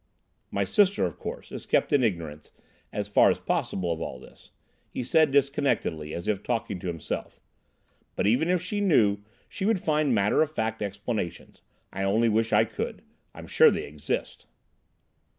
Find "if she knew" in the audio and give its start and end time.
8.49-9.19